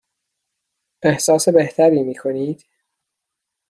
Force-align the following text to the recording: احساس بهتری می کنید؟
احساس 1.03 1.49
بهتری 1.49 2.03
می 2.03 2.15
کنید؟ 2.15 2.65